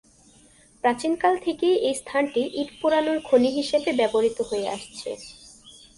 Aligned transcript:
প্রাচীনকাল 0.83 1.33
থেকেই 1.45 1.75
এই 1.87 1.95
স্থানটি 2.01 2.41
ইট 2.61 2.69
পোড়ানোর 2.79 3.19
খনি 3.27 3.49
হিসেবে 3.57 3.89
ব্যবহৃত 3.99 4.37
হয়ে 4.49 4.67
আসছে। 4.67 5.09